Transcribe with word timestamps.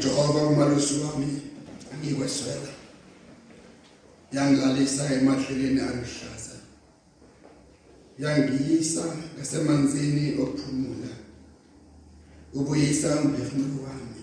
Jehova 0.00 0.46
umalusi 0.46 0.94
wami 1.00 1.40
angikweswela. 1.92 2.68
Yangilalisa 4.32 5.14
emadleleni 5.14 5.80
aluhlaza. 5.80 6.56
Yangiyisa 8.18 9.04
ngasemanzini 9.36 10.42
ophumula. 10.42 11.12
Ubuyisa 12.54 13.20
umphefumulo 13.20 13.82
wami. 13.84 14.22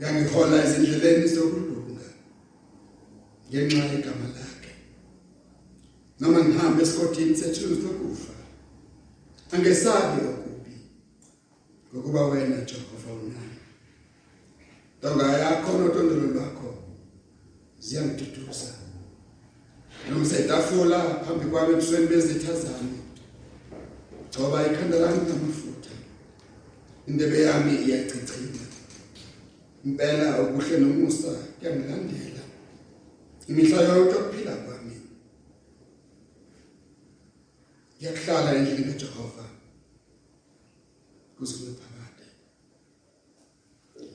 Yangihola 0.00 0.64
ezindleleni 0.64 1.28
zokulunga 1.28 2.08
ngenxa 3.50 3.84
yegama 3.92 4.26
lakhe. 4.36 4.72
Noma 6.20 6.44
ngihamba 6.44 6.82
esigodini 6.82 7.36
sethu 7.36 7.82
sokufa 7.82 8.34
angesabi 9.52 10.20
okubi 10.30 10.74
ngokuba 11.90 12.26
wena 12.26 12.56
Jehova 12.68 13.12
unami. 13.12 13.57
Donga 15.02 15.38
yakho 15.38 15.78
notondolo 15.78 16.26
lwakho 16.34 16.74
ziyangiduduza 17.78 18.70
Nomsetafula 20.10 20.98
phambi 21.24 21.46
kwami 21.50 21.72
ebusweni 21.72 22.06
bezitha 22.06 22.52
zami 22.62 22.98
Ngoba 24.28 24.66
ikhanda 24.66 24.98
lami 24.98 25.20
namafutha 25.28 25.94
Indebe 27.06 27.42
yami 27.42 27.74
iyachichima 27.84 28.64
Impela 29.84 30.40
okuhle 30.40 30.78
nomusa 30.78 31.30
kuyangilandela 31.58 32.42
Imihla 33.48 33.82
yonke 33.82 34.16
ukuphila 34.16 34.52
kwami 34.56 34.96
Ngiyahlala 37.96 38.54
endlini 38.56 38.84
kaJehova 38.84 39.44
kuze 41.36 41.54
kube 41.56 41.72
phakade 41.80 42.26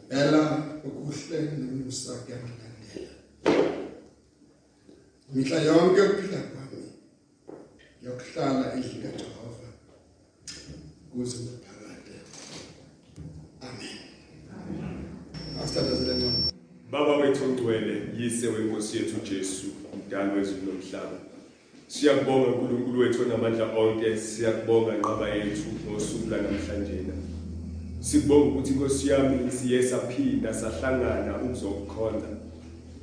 Ela 0.09 0.72
okuhle 0.85 1.41
nomusa 1.41 2.13
kuyangilandela 2.13 3.13
Mihla 5.33 5.61
yonke 5.61 6.01
ukuphila 6.01 6.39
kwami 6.51 6.81
yokuhlala 8.03 8.73
endlini 8.73 9.03
kaJehova 9.03 9.69
kuze 11.11 11.37
kube 11.37 11.57
phakade 11.65 12.15
Amen 13.67 13.99
Amen 14.55 15.61
Asithandazele 15.63 16.15
ngqondo 16.15 16.51
Baba 16.91 17.17
wethu 17.17 17.43
ongcwele 17.43 17.95
yise 18.17 18.47
wenkosi 18.47 18.97
yethu 18.97 19.17
Jesu 19.29 19.67
umdali 19.93 20.31
wezulu 20.37 20.61
nomhlaba 20.65 21.17
Siyakubonga 21.87 22.47
uNkulunkulu 22.47 22.99
wethu 22.99 23.21
onamandla 23.21 23.65
onke 23.77 24.17
siyakubonga 24.17 24.97
nqaba 24.97 25.29
yethu 25.29 25.69
ngosuku 25.85 26.29
lanamhlanje 26.29 26.93
Sikubonga 28.03 28.45
ukuthi 28.45 28.73
inkosi 28.73 29.09
yami 29.09 29.51
siye 29.51 29.83
saphinda 29.83 30.53
sahlangana 30.53 31.41
ukuzokukhonza 31.43 32.27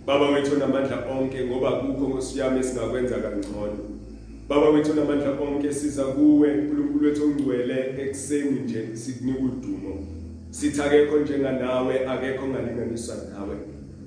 Baba 0.07 0.31
wethu 0.31 0.55
onamandla 0.55 1.05
onke 1.11 1.45
ngoba 1.45 1.73
kukho 1.73 2.09
nkosi 2.09 2.39
yami 2.39 2.65
singakwenza 2.65 3.17
kangcono. 3.17 3.79
Baba 4.49 4.69
wethu 4.71 4.93
onamandla 4.93 5.31
onke 5.41 5.73
siza 5.73 6.05
kuwe 6.05 6.49
uNkulunkulu 6.55 7.07
wethu 7.07 7.25
ongcwele 7.25 7.95
ekseni 7.99 8.61
nje 8.61 8.97
sikunika 8.97 9.41
udumo. 9.41 10.07
Sithi 10.51 10.81
akekho 10.83 11.19
njenganawe 11.19 12.09
akekho 12.09 12.47
ngalinganiswa 12.47 13.15
nawe. 13.33 13.57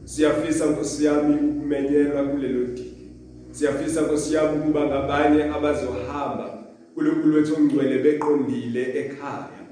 Siyafisa 0.03 0.65
nkosi 0.65 1.05
yami 1.05 1.35
ukumenyelwa 1.49 2.23
kulelo 2.23 2.63
dili. 2.65 3.11
Siyafisa 3.51 4.01
nkosi 4.01 4.33
yami 4.33 4.59
ukuba 4.59 4.85
ngabanye 4.85 5.43
abazohamba. 5.43 6.63
uNkulunkulu 6.95 7.35
wethu 7.35 7.55
ongcwele 7.55 7.97
beqondile 7.97 8.81
ekhaya. 8.81 9.62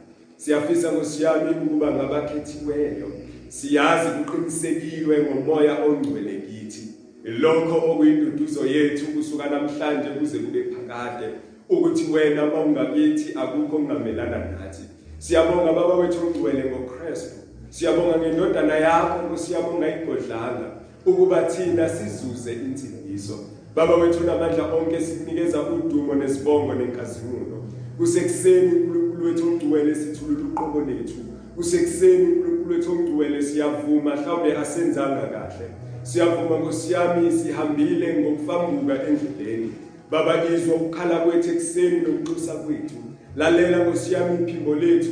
Siyafisa 0.42 0.92
nkosi 0.92 1.23
yami 1.23 1.52
ukuba 1.52 1.92
ngabakhethiweyo. 1.92 3.08
Siyazi 3.47 4.09
kuqinisekilwe 4.09 5.17
ngomoya 5.20 5.86
ongcwele 5.86 6.42
kithi. 6.42 6.88
Lokho 7.23 7.92
okuyinduduzo 7.92 8.66
yethu 8.66 9.06
kusuka 9.06 9.50
namhlanje 9.50 10.09
kuze 10.09 10.39
kube 10.39 10.64
phakade 10.64 11.28
ukuthi 11.69 12.12
wena 12.12 12.46
mawungakithi 12.46 13.34
akukho 13.40 13.78
kungamelana 13.78 14.38
nathi. 14.38 14.81
Siyabonga 15.18 15.74
baba 15.74 15.94
wethu 15.94 16.18
ongcwele 16.28 16.63
ngoKristu. 16.69 17.35
Siyabonga 17.69 18.18
ngendodana 18.18 18.75
yakho 18.78 19.38
siyabonga 19.38 19.88
igodlanga 19.96 20.72
ukuba 21.06 21.41
thina 21.41 21.90
sizuze 21.90 22.53
insindiso 22.53 23.40
baba 23.75 23.96
wethu 23.96 24.24
namandla 24.24 24.74
onke 24.74 25.01
sikunikeza 25.01 25.62
udumo 25.62 26.16
nesibongo 26.16 26.74
nenkazimulo. 26.74 27.63
Kusekuseni 27.97 29.00
uNkulunkulu 29.22 29.26
wethu 29.26 29.48
ongcwele 29.48 29.96
sithulula 29.96 30.44
uqobo 30.46 30.82
lethu. 30.82 31.14
Kusekuseni 31.56 32.26
uNkulunkulu 32.26 32.70
wethu 32.70 32.92
ongcwele 32.92 33.42
siyavuma 33.42 34.16
mhlawumbe 34.16 34.58
asenzanga 34.58 35.22
kahle. 35.22 35.68
Siyavuma 36.04 36.59
ngosiyami 36.59 37.31
sihambile 37.31 38.22
ngokufambuka 38.22 38.94
endleleni. 39.08 39.74
Baba 40.12 40.46
izwa 40.46 40.76
ukukhala 40.76 41.20
kwethu 41.20 41.50
ekuseni 41.50 42.02
nokuxusa 42.02 42.54
kwethu. 42.54 42.96
Lalela 43.36 43.86
ngosiyami 43.86 44.44
iphimbo 44.44 44.76
lethu 44.76 45.12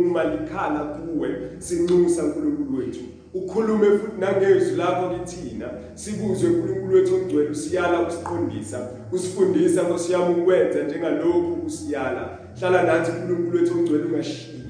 uma 0.00 0.24
likhala 0.24 0.80
kuwe 0.80 1.28
sinxusa 1.58 2.24
uNkulunkulu 2.24 2.78
wethu. 2.78 3.00
Ukhulume 3.34 3.86
futhi 3.86 4.20
nangezwi 4.20 4.76
lakho 4.76 5.14
kithina. 5.14 5.68
Sikuzwe 5.94 6.50
uNkulunkulu 6.50 6.94
wethu 6.94 7.14
ongcwele 7.14 7.50
usiyala 7.50 8.08
usiqondisa 8.08 8.88
usifundisa 9.12 9.84
ngosiyami 9.84 10.40
ukwenza 10.40 10.82
njengalokhu 10.82 11.66
usiyala. 11.66 12.39
Hlala 12.58 12.82
nathi 12.82 13.10
uNkulunkulu 13.10 13.58
wethu 13.58 13.78
ongcwele 13.78 14.04
ungashiyi 14.04 14.60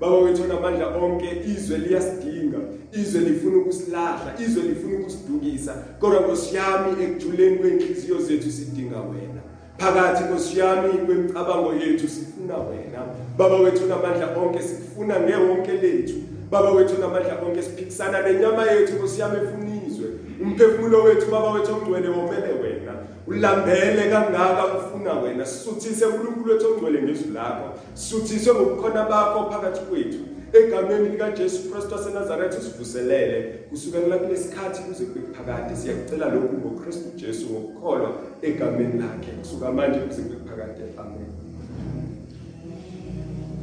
baba 0.00 0.16
wethu 0.16 0.42
onamandla 0.42 0.86
onke 0.86 1.42
izwe 1.46 1.78
liyasidinga 1.78 2.58
izwe 2.92 3.20
lifuna 3.20 3.56
ukusilahla 3.56 4.34
izwe 4.44 4.62
lifuna 4.62 4.98
ukusidukisa. 4.98 5.74
Kodwa 6.00 6.20
ngosiyami 6.20 7.04
ekujuleni 7.04 7.58
kwenhliziyo 7.58 8.18
zethu 8.18 8.50
sidinga 8.50 9.00
wena. 9.00 9.40
Phakathi 9.78 10.24
ngosiyami 10.24 10.98
kwemicabango 11.06 11.74
yethu 11.74 12.08
sifuna 12.08 12.56
wena. 12.56 13.00
Baba 13.38 13.56
wethu 13.56 13.86
namandla 13.86 14.36
onke 14.36 14.62
sikufuna 14.62 15.20
ngewonke 15.20 15.72
lethu. 15.72 16.14
Baba 16.50 16.70
wethu 16.70 17.00
namandla 17.00 17.42
onke 17.46 17.62
siphikisana 17.62 18.22
nenyama 18.22 18.70
yethu 18.70 18.94
ngosiyami 18.94 19.36
efunizwe 19.36 20.06
umphefumulo 20.42 21.02
wethu 21.02 21.30
baba 21.30 21.50
wethu 21.50 21.72
ongcwele 21.74 22.08
womele 22.08 22.52
wena. 22.62 22.92
Ulambele 23.30 24.10
kangaka 24.10 24.64
ufuna 24.78 25.12
wena 25.12 25.46
sisuthise 25.46 26.04
uNkulunkulu 26.04 26.52
wethu 26.52 26.72
ongcwele 26.72 27.02
ngezwi 27.02 27.30
lakho. 27.32 27.78
Sisuthise 27.94 28.54
ngobukhona 28.54 29.04
bakho 29.04 29.50
phakathi 29.50 29.80
kwethu. 29.80 30.18
Egameni 30.52 31.08
lika 31.08 31.30
Jesu 31.30 31.70
Kristu 31.70 31.94
waseNazaretha 31.94 32.58
usivuselele. 32.58 33.42
Kusukela 33.70 34.18
kulesikhathi 34.18 34.82
kuze 34.82 35.04
kube 35.04 35.20
phakade 35.36 35.76
siyakucela 35.76 36.28
lokhu 36.28 36.56
ngoKristu 36.58 37.08
Jesu 37.16 37.46
ngokukholwa 37.50 38.12
egameni 38.42 39.00
lakhe. 39.02 39.30
Kusuka 39.32 39.72
manje 39.72 39.98
kuze 39.98 40.22
kube 40.22 40.50
phakade 40.50 40.82
amen. 40.98 41.26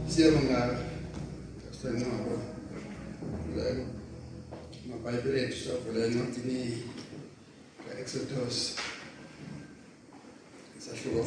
Siyabonga 0.07 0.77
Sengqaba 1.81 2.35
la 3.57 3.65
maBhayibheli 4.89 5.39
ethu 5.39 5.57
savula 5.65 6.05
encwadini 6.05 6.83
kaExodus. 7.85 8.75
Sahluko 11.07 11.25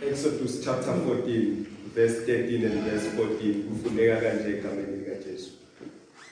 14 0.00 0.08
Exodus 0.10 0.64
chapter 0.64 0.92
14 0.92 1.66
verse 1.94 2.24
13 2.26 2.64
and 2.66 2.82
verse 2.84 3.08
14 3.16 3.54
kufundeka 3.68 4.16
kanje 4.16 4.50
egameni 4.50 4.96
lika 4.96 5.14
Jesu 5.14 5.50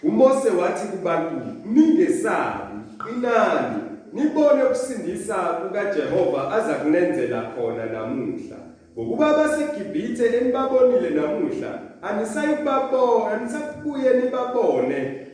uMose 0.03 0.51
wathi 0.51 0.89
kubantu 0.89 1.37
ningesabi 1.67 2.81
qinani 3.05 3.83
nibone 4.13 4.63
ukusindisa 4.63 5.35
kukaJehova 5.35 6.53
aza 6.53 6.75
kunenzela 6.75 7.43
khona 7.43 7.87
namuhla. 7.87 8.57
Ngokuba 8.99 9.37
baseGibhithe 9.37 10.27
enibabonile 10.27 11.11
namuhla 11.11 11.81
anisayibabona 12.03 13.31
anisakubuye 13.31 14.15
nibabone. 14.15 15.27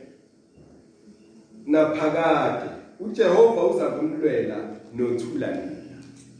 Naphakade 1.65 2.69
uJehova 2.99 3.63
uza 3.63 3.85
kumlwela 3.85 4.76
nothula 4.97 5.47
nina 5.47 5.71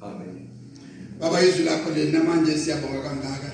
amen. 0.02 0.48
Baba 1.20 1.42
izwi 1.42 1.64
lakho 1.66 1.90
lena 1.92 2.24
manje 2.24 2.58
siyabonga 2.58 3.02
kangaka 3.02 3.52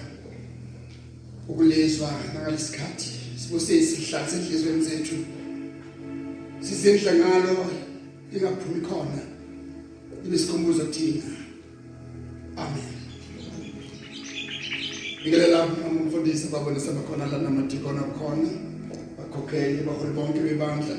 ukulezwa 1.48 2.10
ngalesikhathi 2.34 3.10
sibuse 3.36 3.78
isihlalo 3.78 4.28
senhlizweni 4.28 4.84
zethu. 4.84 5.16
Sisenhla 6.62 7.14
ngalo 7.14 7.66
lingaphumi 8.32 8.82
khona 8.82 9.22
ibisikhumbuzo 10.26 10.86
kuthina 10.86 11.24
amen. 12.58 12.94
Ngikelela 15.22 15.66
umfundisi 15.66 16.48
babonisa 16.48 16.92
bakhona 16.92 17.26
la 17.26 17.38
namadikona 17.38 18.02
khona 18.02 18.50
bakhokheli 19.18 19.84
baholi 19.84 20.14
bonke 20.14 20.40
bebandla 20.40 20.96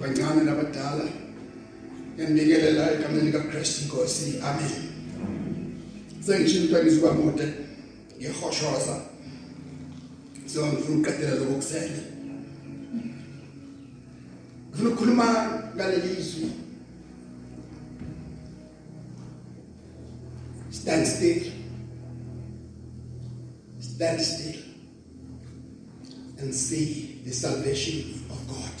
bancane 0.00 0.44
nabadala. 0.44 1.29
Yanibikelela 2.20 2.92
egameni 2.92 3.26
lika 3.26 3.40
Christ 3.40 3.82
Nkosi 3.82 4.34
amen. 4.42 4.82
Sengisho 6.26 6.58
into 6.58 6.78
engizwa 6.78 7.14
mude 7.14 7.54
ngehoshoza 8.18 9.00
so 10.46 10.66
ngifuna 10.66 10.98
ukuqedela 10.98 11.34
lokho 11.34 11.54
kusele 11.54 12.02
ngifuna 14.68 14.88
ukukhuluma 14.90 15.26
ngaleli 15.76 16.20
izwi 16.20 16.50
stand 20.70 21.06
still. 21.06 21.52
Stand 23.80 24.20
still 24.20 24.62
and 26.38 26.54
see 26.54 27.20
the 27.24 27.32
salvation 27.32 28.24
of 28.30 28.46
God. 28.48 28.79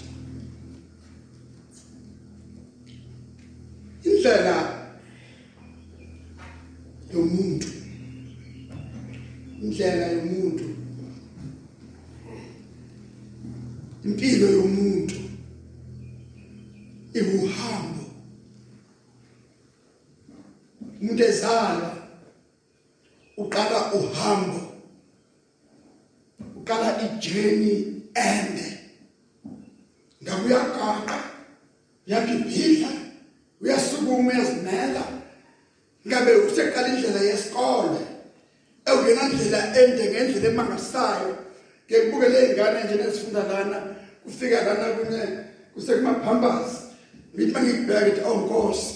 Ngithi 47.62 47.86
mangibheka 47.86 48.00
ukuthi 48.06 48.20
awu 48.26 48.40
Nkosi 48.46 48.94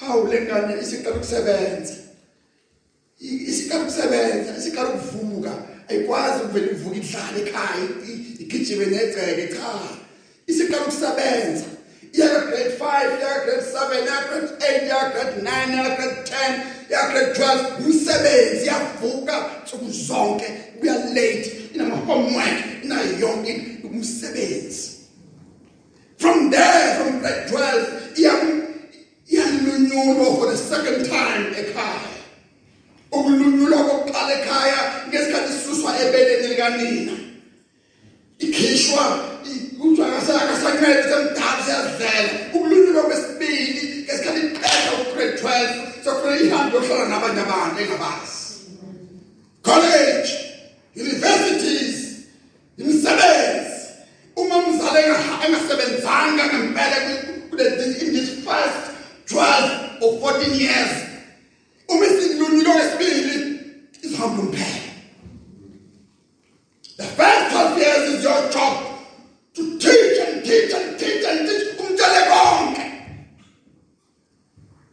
hawu 0.00 0.26
lengane 0.26 0.80
isiqala 0.82 1.16
ukusebenza 1.16 1.94
isiqala 3.20 3.82
ukusebenza 3.82 4.56
isiqala 4.58 4.88
ukuvuka 4.88 5.52
ayikwazi 5.88 6.44
ukuvela 6.44 6.70
ivuka 6.70 6.96
idlala 6.96 7.38
ekhaya 7.42 7.84
igijime 8.42 8.86
negceke 8.86 9.48
cha. 9.54 9.72
Isiqala 10.46 10.82
ukusebenza 10.82 11.64
iya 12.12 12.28
grade 12.28 12.76
5 12.78 13.18
iya 13.18 13.32
grade 13.44 13.64
7 13.72 14.04
iya 14.04 14.18
grade 14.28 14.50
8 14.58 14.84
iya 14.86 15.00
grade 15.12 15.36
9 15.40 15.74
iya 15.74 15.96
grade 15.96 16.20
10 16.22 16.90
iya 16.90 17.02
grade 17.10 17.32
12 17.32 17.86
umsebenzi 17.86 18.66
yavuka 18.66 19.50
nsuku 19.64 19.90
zonke. 19.90 20.48
Kuya 20.80 20.94
late. 21.14 21.52
Inama 21.74 21.96
homework 21.96 22.58
inayo 22.84 23.18
yonke 23.18 23.52
umsebenzi. 23.84 25.01
From 26.22 26.50
there 26.50 26.86
from 27.02 27.18
grade 27.18 27.50
12 27.50 28.14
iya 28.22 28.34
iyalunyulwa 29.26 30.26
for 30.38 30.46
the 30.54 30.56
second 30.56 31.02
time 31.10 31.50
ekhaya. 31.58 32.14
Ukulunyulwa 33.10 33.78
kokuqala 33.88 34.32
ekhaya 34.38 34.80
ngesikhathi 35.10 35.52
sisuswa 35.52 35.90
ebeleni 35.98 36.46
likanina 36.48 37.16
ikhishwa 38.38 39.04
kuthiwa 39.78 40.06
akasancede 40.06 41.02
semdala 41.10 41.62
siyazidlela 41.64 42.32
ukulunyulwa 42.54 43.02
kwesibili 43.02 43.82
ngesikhathi 44.06 44.40
iqeda 44.46 44.90
ugrade 45.02 45.34
12 45.42 46.04
sokufanele 46.04 46.46
ihambe 46.46 46.76
yohlala 46.76 47.08
nabanye 47.08 47.40
abantu 47.40 47.76
engabazi. 47.82 48.38
College 49.62 50.28
universities 50.96 51.98
imisebenzi. 52.78 53.51
uma 53.51 53.51
umzali 53.51 53.51
engasebenzanga 55.02 56.44
ngempela 56.46 56.98
in 57.52 58.12
this 58.12 58.44
first 58.44 58.90
12 59.26 60.02
or 60.02 60.18
14 60.20 60.54
years. 60.54 60.92
Uma 61.88 62.06
isilunyulo 62.06 62.72
kwesibili 62.72 63.60
izohamba 64.02 64.42
umphela. 64.42 64.92
The 66.96 67.04
first 67.04 67.52
12 67.52 67.78
years 67.78 68.14
is 68.14 68.24
your 68.24 68.50
job 68.50 68.74
to 69.54 69.78
teach 69.78 70.18
and 70.20 70.44
teach 70.44 70.74
and 70.74 70.98
teach 70.98 71.24
and 71.24 71.48
teach 71.48 71.78
umtshele 71.78 72.20
konke. 72.30 72.86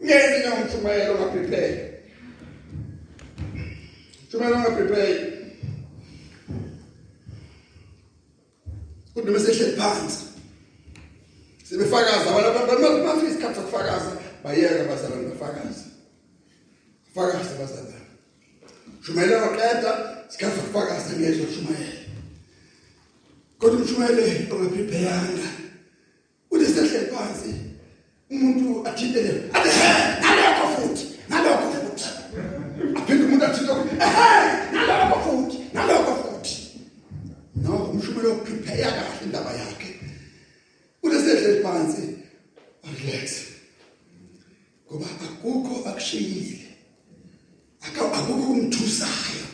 Ngezi 0.03 0.47
ngomshumayelo 0.47 1.15
ngaprepare 1.15 1.89
shumayelo 4.31 4.59
ngaprepare 4.59 5.38
kodwa 9.19 9.33
mesehleli 9.33 9.75
phansi. 9.75 10.23
Sebefakaza 11.63 12.29
abantu 12.29 13.03
bafika 13.03 13.29
isikhathi 13.29 13.55
sokufakaza 13.55 14.11
bayeka 14.43 14.83
bazalwane 14.89 15.29
bafakaza 15.29 15.85
fakaza 17.15 17.53
bazalwane 17.59 18.09
shumayela 19.01 19.41
waqeda 19.41 19.91
isikhathi 20.29 20.55
sokufakaza 20.55 21.19
ngezwe 21.19 21.47
shumayela 21.55 21.99
kodwa 23.59 23.79
umshumayele 23.79 24.47
ongaprepayanga 24.51 25.47
uthi 26.51 26.65
sehleli 26.65 27.11
phansi 27.11 27.51
umuntu 28.31 28.87
athintele 28.87 29.49
athi 29.53 29.69
he 29.69 29.89
nalokho 30.21 30.67
futhi 30.75 31.05
nalokho 31.29 31.67
futhi 31.75 32.09
aphinde 32.97 33.23
umuntu 33.25 33.45
athinte 33.45 33.71
ehe 34.05 34.29
nalokho 34.73 35.17
futhi 35.25 35.57
nalokho 35.73 36.13
futhi 36.23 36.55
no 37.63 37.71
umshumayelo 37.91 38.35
prepare 38.35 38.83
kahle 38.83 39.23
indaba 39.25 39.51
yakhe 39.61 39.91
uthi 41.03 41.17
sehleli 41.25 41.63
phansi 41.63 42.03
relax 42.83 43.49
ngoba 44.85 45.05
akukho 45.25 45.89
akushiyile 45.89 46.69
akukho 47.85 48.53
umthusayo 48.53 49.47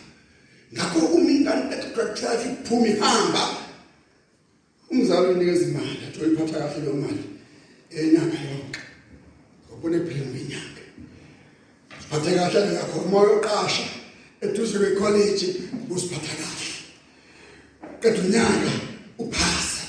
ngakho 0.74 1.00
uma 1.00 1.32
ingane 1.32 1.76
etractor 1.76 2.40
iphuma 2.48 2.88
ihamba 2.88 3.44
umzali 4.92 5.28
unikeza 5.28 5.66
imali 5.66 6.00
athi 6.08 6.20
uyiphatha 6.20 6.60
kahle 6.60 6.80
leyo 6.82 6.96
mali 7.04 7.24
enyanga 7.98 8.40
yonke 8.50 8.82
ngobone 9.66 9.98
phela 10.08 10.26
ngenyanga 10.32 10.84
siphathe 12.00 12.30
kahle 13.06 13.10
ngakho 13.10 13.18
uma 13.18 13.22
uyoqasha 13.22 13.84
eduze 14.42 14.78
kwecollege 14.80 15.56
usiphatha 15.90 16.36
kahle 16.42 16.74
kodwa 18.02 18.24
unyaka 18.26 18.72
uphasa. 19.18 19.84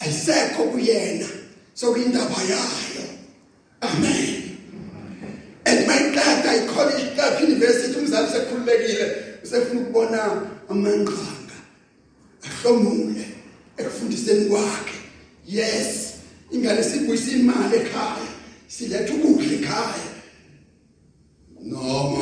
Ayisekho 0.00 0.62
kuyena 0.64 1.26
sokuyindaba 1.74 2.42
yayo. 2.42 3.04
Amen. 3.80 4.58
And 5.66 5.86
mayiqeda 5.86 6.56
icollege 6.56 7.02
iqeda 7.02 7.40
university 7.44 7.98
umzali 7.98 8.28
sekhululekile 8.28 9.14
usefuna 9.44 9.80
ukubona 9.80 10.42
amanqanga 10.68 11.56
ahlomule 12.44 13.26
ekufundiseni 13.78 14.48
kwakhe. 14.48 14.98
Yes 15.46 16.14
ingane 16.50 16.82
sibuyisa 16.82 17.30
imali 17.30 17.76
ekhaya 17.76 18.28
siletha 18.68 19.14
ukudla 19.14 19.52
ekhaya. 19.52 20.07
Noma 21.80 22.17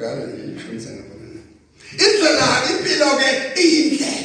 ugana 0.00 0.22
eh, 0.22 0.28
nje 0.28 0.62
ihlonisanana 0.62 1.10
indlela 2.04 2.48
impilo 2.70 3.08
ke 3.20 3.28
iyindlela 3.62 4.19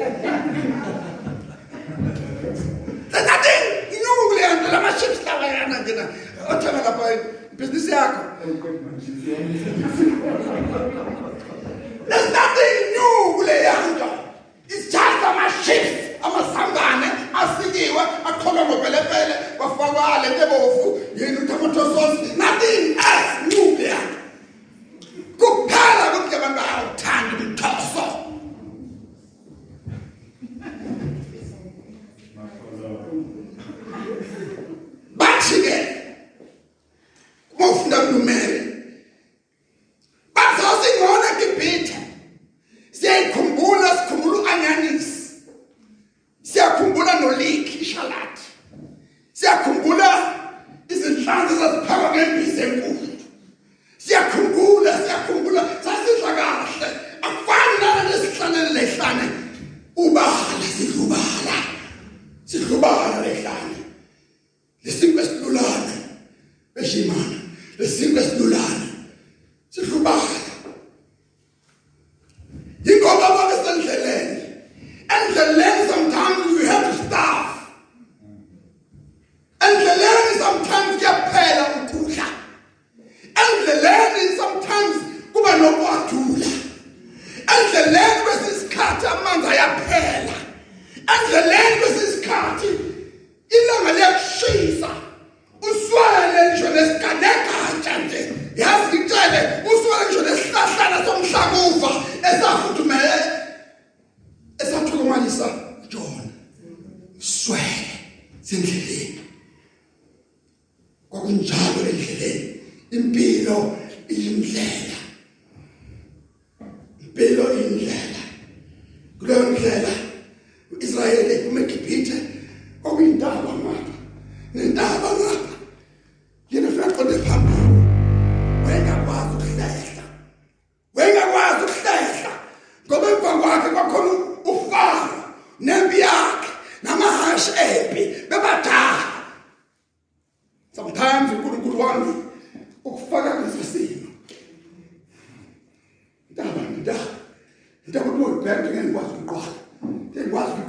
There's 0.00 0.16
nothing. 3.26 3.62
Ilungu 3.94 4.24
kule 4.28 4.54
nto 4.54 4.68
lamaships 4.72 5.24
lawa 5.26 5.46
yana 5.46 5.80
ngena. 5.80 6.04
Othenga 6.50 6.82
lapha 6.84 7.04
ibhizinisi 7.52 7.90
yakho. 7.90 8.20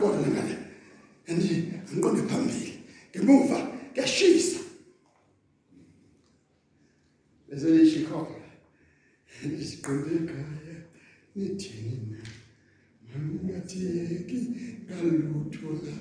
aqonde 0.01 0.29
ngale 0.29 0.57
and 1.27 1.41
angiqonde 1.41 2.21
phambili. 2.27 2.73
Ngemuva 3.15 3.57
kuyashisa. 3.93 4.59
Bese 7.47 7.69
lishikhola 7.69 8.41
isiqonde 9.61 10.11
ekhaya 10.19 10.77
nithini 11.35 11.97
na? 12.11 12.21
Mangatheki 13.09 14.39
ngalutho 14.85 15.69
la. 15.85 15.95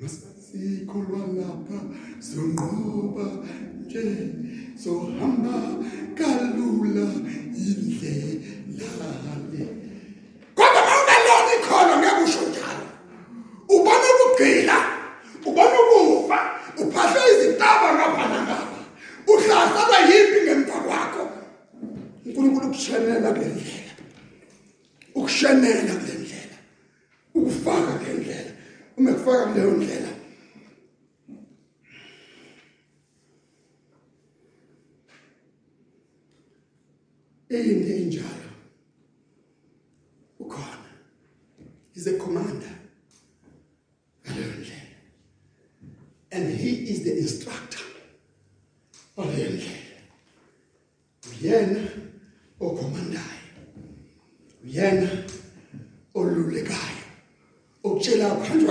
Masikholwa 0.00 1.20
lapha 1.36 1.78
zonqoba 2.20 3.26
nje 3.80 4.04
sohamba 4.82 5.56
kalula 6.14 7.06
indlela 7.66 9.10
le. 9.52 9.75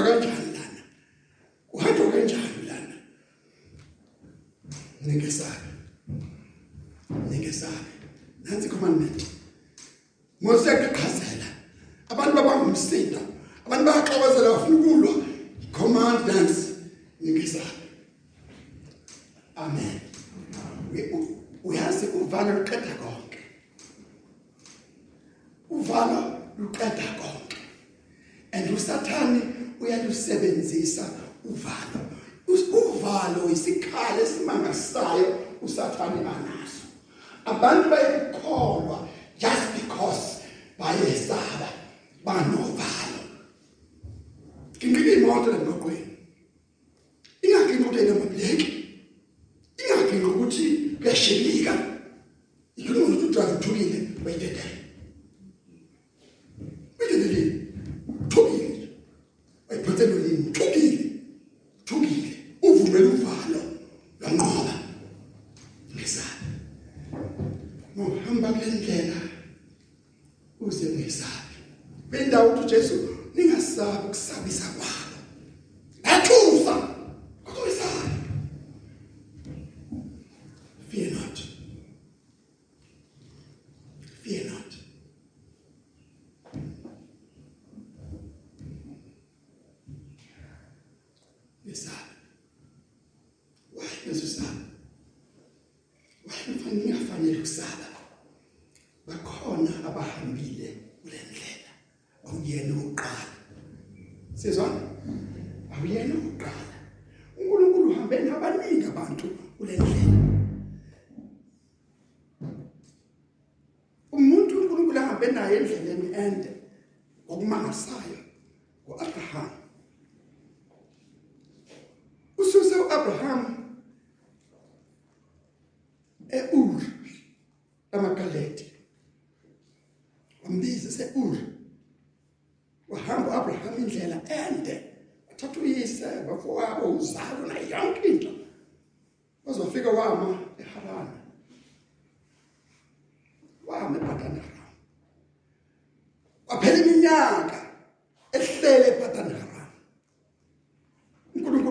Kanjani 0.06 0.52
lana? 0.58 0.82
Kuhanjwa 1.72 2.12
kanjani 2.12 2.62
lana? 2.68 2.96
Ningesabe 5.02 5.70
ningesabe 7.30 7.90
nansi 8.44 8.70
commandment 8.70 9.26
ngingafanele 97.46 97.86
ukusaba 97.86 97.88
bakhona 99.08 99.72
abahambile 99.88 100.68
kule 101.02 101.20
ndlela. 101.30 101.72
Awuyena 102.25 102.74
oqala 102.86 103.34
sizwana? 104.40 104.85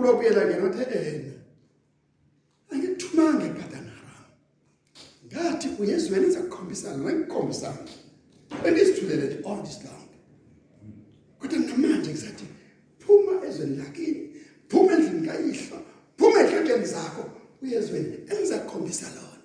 uNkulunkulu 0.05 0.09
wabuyela 0.09 0.47
kena 0.47 0.64
wathi 0.64 0.99
ena 0.99 1.33
angikuthumanga 2.71 3.45
ePadan 3.47 3.87
Aram 3.97 4.27
ngathi 5.27 5.69
uyezweni 5.81 6.27
ngizakukhombisana 6.27 6.99
ngikukhombisana 7.05 7.88
bengizithulele 8.62 9.43
all 9.47 9.62
this 9.62 9.79
long. 9.85 10.09
Kodwa 11.38 11.59
namanje 11.59 12.11
ngizathi 12.11 12.45
phuma 12.99 13.47
ezweni 13.47 13.77
lakini 13.77 14.21
phuma 14.69 14.93
endlini 14.93 15.27
kayihlo 15.27 15.79
phuma 16.19 16.40
ehlekeni 16.40 16.87
zakho 16.87 17.25
uyezweni 17.62 18.14
engizakukhombisa 18.31 19.07
lona. 19.17 19.38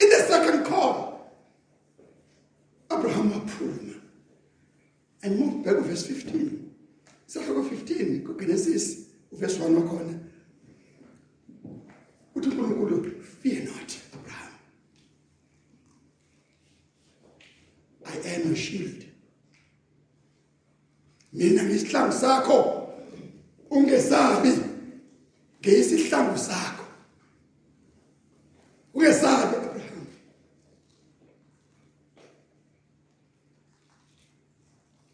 In 0.00 0.08
the 0.10 0.22
second 0.28 0.64
call 0.66 0.96
Abraham 2.90 3.32
waphuma. 3.32 3.94
And 5.22 5.38
move 5.38 5.64
back 5.64 5.74
to 5.74 5.82
verse 5.82 6.06
15 6.06 6.18
sahloko 6.28 6.48
15 6.48 6.57
kuGenesis 8.26 8.98
uverse 9.32 9.58
1 9.60 9.74
wakhona. 9.74 10.18
Uthi 12.34 12.48
uNkulunkulu 12.48 13.22
fear 13.42 13.64
not 13.64 13.98
Abraham. 14.14 14.52
I 18.06 18.34
am 18.34 18.46
your 18.46 18.56
shield. 18.56 19.04
Mina 21.32 21.62
ngisihlangu 21.62 22.12
sakho 22.12 22.88
ungesabi 23.70 24.52
ngisihlangu 25.60 26.38
sakho 26.38 26.84
ungesabi 28.94 29.56
Abraham 29.56 30.06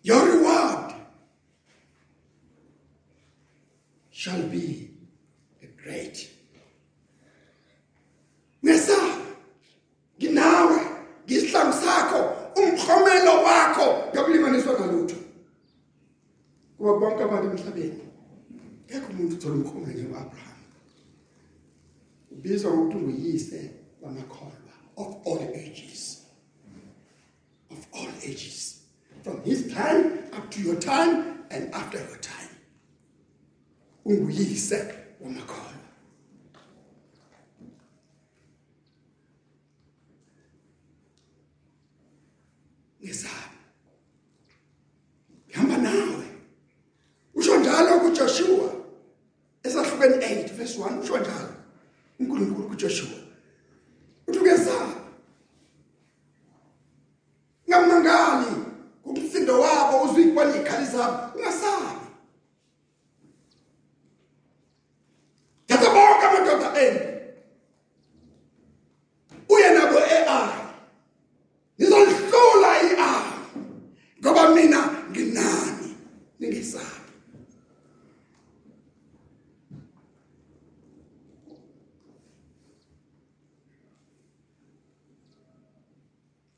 your 0.02 0.26
reward 0.26 0.94
shall 4.10 4.42
be 4.42 4.90
great 5.82 6.30
ngesabi 8.64 9.24
nginawe 10.18 10.80
ngisihlangu 11.26 11.72
sakho 11.72 12.20
umkhomelo 12.62 13.42
wakho 13.42 13.86
yokulinganiswa 14.14 14.72
ngalutho 14.72 15.16
kuba 16.76 16.98
bonke 16.98 17.23
abantu 17.38 17.56
emhlabeni. 17.56 18.04
Ngeke 18.86 19.06
umuntu 19.12 19.34
uthola 19.34 19.54
umkhomelo 19.54 19.92
njengoAbraham 19.92 20.54
ubizwa 22.34 22.72
ngokuthi 22.72 22.98
nguyise 22.98 23.70
wamakholwa 24.02 24.74
of 24.96 25.26
all 25.26 25.42
ages. 25.54 26.22
Of 27.70 27.86
all 27.92 28.08
ages. 28.22 28.80
From 29.22 29.42
his 29.42 29.72
time 29.74 30.18
up 30.32 30.50
to 30.50 30.60
your 30.60 30.76
time 30.76 31.12
and 31.50 31.74
after 31.74 31.98
your 31.98 32.20
time. 32.20 32.50
Unguyise 34.04 34.94
wamakholwa 35.20 35.74
ngesabi 43.04 43.58
ngihamba 45.48 45.76
nawe 45.76 46.26
usho 47.34 47.56
njalo 47.56 48.00
kuJoshua 48.00 48.74
esahlukweni 49.62 50.14
8 50.14 50.52
verse 50.52 50.78
1 50.78 51.00
usho 51.00 51.18
njalo 51.18 51.54
uNkulunkulu 52.20 52.68
kuJoshua 52.68 53.18
uthi 54.26 54.40
ngesabi 54.40 54.94
ngamangali 57.68 58.52
kumsindo 59.02 59.60
wabo 59.60 60.02
uzuyibona 60.02 60.56
ikhali 60.56 60.86
zabo 60.86 61.38
ungasabi 61.38 62.04
Yatha 65.68 65.90
bonke 65.94 66.26
amadoda 66.26 66.80
enu 66.82 67.00
uye 69.48 69.70
nabo 69.74 69.98
eAi 69.98 70.64
Ngizolihlula 71.78 72.70
iAi 72.82 73.30
ngoba 74.20 74.48
mina 74.54 74.80
nginani 75.10 75.96
ningesabi 76.38 77.04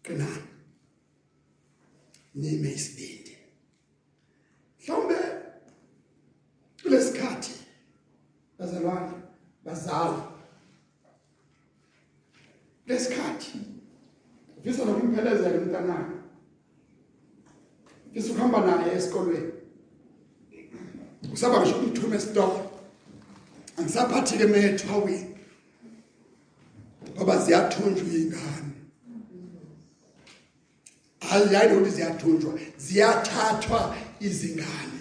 qinani 0.03 0.43
nime 2.35 2.69
isibindi 2.73 3.37
mhlawumbe 4.81 5.19
kulesikhathi 6.83 7.53
bazalwane 8.59 9.13
bazala 9.77 10.23
lesikhathi 12.87 13.59
ufisa 14.59 14.85
nokumphelezela 14.85 15.59
umntanakhe 15.59 16.17
ufisa 18.11 18.33
ukuhamba 18.33 18.61
naye 18.61 18.97
esikolweni. 18.97 19.53
Usaba 21.33 21.61
ngisho 21.61 21.77
umthuma 21.79 22.17
esitolo. 22.17 22.71
Angisaphathi 23.79 24.39
ke 24.39 24.47
methwaweni 24.47 25.37
ngoba 27.15 27.39
ziyathunjwa 27.45 28.09
ingane 28.21 28.73
hayi 31.29 31.73
ukuthi 31.73 31.91
ziyathunjwa 31.91 32.53
ziyathathwa 32.79 33.97
izingane. 34.21 35.01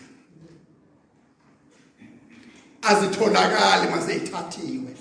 Azitholakali 2.90 3.90
mase 3.92 4.16
ithathiwe 4.16 4.92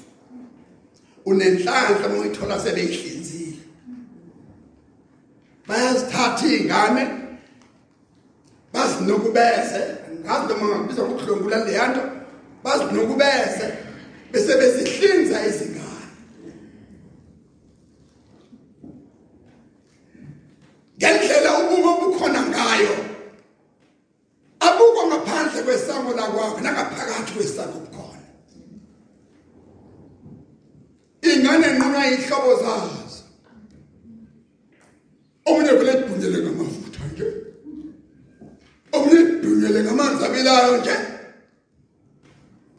unenhlanhla 1.25 2.07
uma 2.07 2.19
uyithola 2.19 2.61
sebeyihlinzile 2.61 3.63
bayazithatha 5.69 6.47
izingane 6.47 7.05
bazinukubeze 8.73 9.81
ngazi 10.21 10.45
noma 10.49 10.79
ngabiza 10.79 11.03
ukudlongula 11.03 11.65
leyanto 11.65 12.03
bazinukubeze 12.65 13.67
bese 14.33 14.53
besihlinza 14.61 15.47
izingane. 15.47 15.85
Ngendlela 20.99 21.34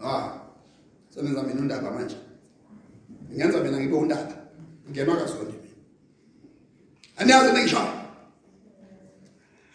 ah 0.06 0.26
senenza 1.10 1.44
mina 1.44 1.62
undaba 1.62 1.92
manje. 1.92 2.18
Ngenza 3.34 3.60
mina 3.64 3.78
ngibe 3.80 3.96
undaba. 3.96 4.36
Ngemakazonke 4.90 5.46
mina 5.52 5.66
aniyazi 7.18 7.52
nengisho 7.54 7.82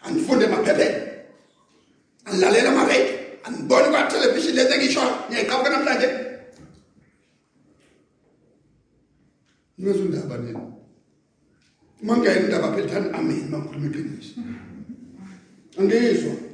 angifunde 0.03 0.45
emaphepheni. 0.45 0.99
Angilalela 2.25 2.69
amaredio 2.71 3.15
angiboni 3.43 3.87
kwa 3.89 4.03
television 4.03 4.55
lezi 4.55 4.77
ngisho 4.77 5.01
ngiyayiqhamuka 5.27 5.69
namhlanje. 5.69 6.09
Nimenza 9.77 10.03
undaba 10.03 10.37
nini? 10.37 10.59
Uma 12.01 12.17
ngene 12.17 12.39
indaba 12.45 12.73
phela 12.73 12.89
thani 12.89 13.09
amen 13.17 13.49
mangikhuluma 13.49 13.87
iqiniso. 13.87 14.39
Angizwa. 15.79 16.50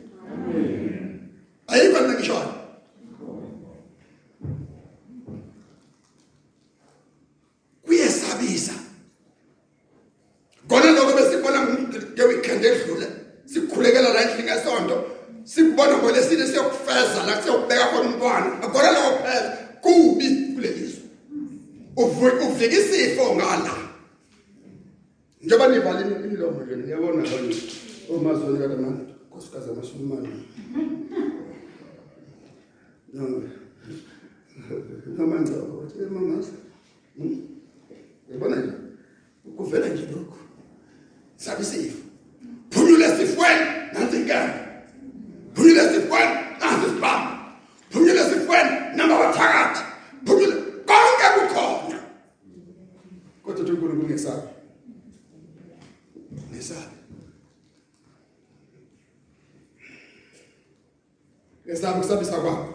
Ngesabi 62.08 62.24
ukusabisa 62.24 62.42
kwabo 62.42 62.74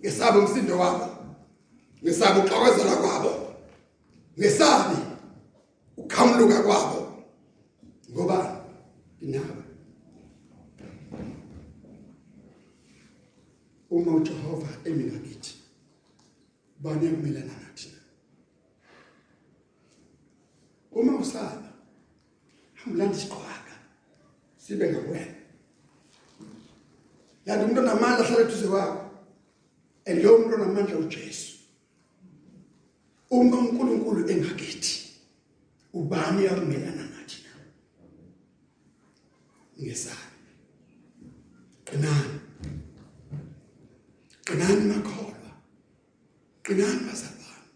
ngesabi 0.00 0.38
umsindo 0.38 0.78
wabo 0.78 1.06
ngesabi 2.02 2.40
uxokozela 2.40 2.96
kwabo 2.96 3.32
ngesabi 4.38 4.96
ukhamluka 5.96 6.62
kwabo 6.62 7.00
ngoba 8.10 8.64
inaba 9.20 9.62
uma 13.90 14.12
uJehova 14.16 14.68
emina 14.84 15.18
kithi 15.18 15.54
bani 16.80 17.08
ukumelana 17.08 17.52
nathi 17.62 17.88
uma 20.92 21.12
usaba 21.16 21.68
hamlanda 22.74 23.16
isiqhwaga 23.16 23.74
sibe 24.56 24.92
ngakwena 24.92 25.44
yanti 27.46 27.64
umuntu 27.64 27.80
onamandla 27.80 28.24
ahlala 28.24 28.42
eduze 28.44 28.66
kwakho 28.72 29.00
and 30.06 30.22
lo 30.22 30.38
muntu 30.38 30.54
onamandla 30.54 30.96
uJesu 30.98 31.52
uma 33.30 33.56
uNkulunkulu 33.58 34.20
engakithi 34.32 34.94
ubani 35.92 36.46
akumelana 36.46 37.04
nathi 37.12 37.38
na 37.44 37.52
ngesabi 39.82 40.38
qinani 41.86 42.38
qinani 44.46 44.84
makholwa 44.90 45.52
qinani 46.64 47.00
bazalwane 47.06 47.68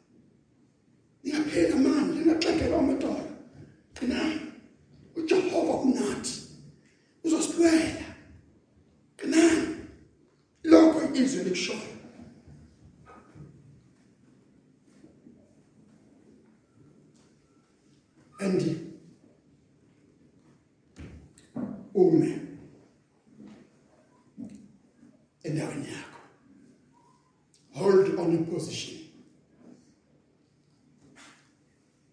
ningapheli 1.23 1.73
amandla 1.73 2.15
ningaxegelwa 2.15 2.79
amadolo 2.79 3.31
qinani 3.97 4.41
uJehova 5.17 5.75
unathi 5.85 6.35
uzosibuyela 7.25 8.09
qinani 9.19 9.79
lokho 10.65 11.01
izwe 11.69 11.75
likushoyo 11.75 11.99
andi 18.39 18.77
ume 21.95 22.41
endaweni 25.43 25.87
yakho 25.89 26.21
hold 27.73 28.19
on 28.19 28.35
a 28.35 28.39
position. 28.51 28.99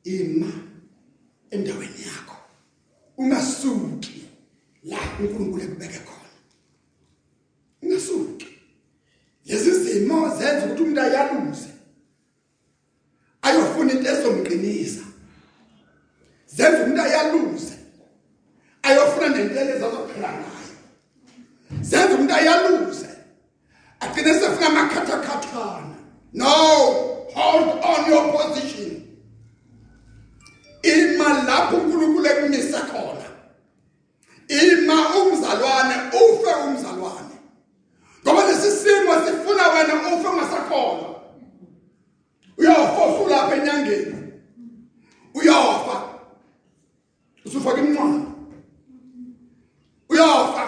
Ima. 0.04 0.52
Endaweni 1.52 2.02
yakho 2.02 2.38
ungasuki 3.18 4.26
la 4.84 4.98
uNkulunkulu 5.20 5.64
ekubeke 5.64 6.00
khona 6.00 6.30
ungasuki 7.82 8.45
lezi 9.46 9.72
zimo 9.72 10.30
zenza 10.38 10.66
ukuthi 10.66 10.82
umuntu 10.84 11.02
ayaluze 11.02 11.70
ayofuna 13.42 13.92
into 13.94 14.10
ezomqinisa. 14.12 15.06
Zenza 16.48 16.84
umuntu 16.84 17.02
ayaluze 17.02 17.76
ayofuna 18.84 19.28
nentele 19.30 19.72
ezazophila 19.76 20.30
ngayo. 20.38 20.76
Zenza 21.82 22.16
umuntu 22.16 22.34
ayaluze 22.34 23.10
agcine 24.00 24.34
sefuna 24.34 24.68
amakhathakhathana 24.68 25.96
no 26.34 26.52
hold 27.36 27.68
on 27.84 28.12
your 28.12 28.24
position. 28.34 29.02
Ima 30.84 31.44
lapho 31.48 31.78
uNkulunkulu 31.78 32.28
ekumisa 32.28 32.80
khona. 32.80 33.30
Ima 34.48 34.98
umzalwane 35.18 35.96
ufe 36.24 36.52
umzalwane. 36.68 37.25
ngoba 38.26 38.44
lesi 38.48 38.72
simo 38.72 39.14
sifuna 39.26 39.68
wena 39.68 39.94
ufe 40.18 40.28
ungasakholwa 40.28 41.22
uyafofu 42.58 43.30
lapha 43.30 43.56
enyangeni. 43.56 44.16
Uyafa 45.34 46.04
usufaka 47.46 47.78
imncwadi 47.82 48.24
uyafa 50.10 50.65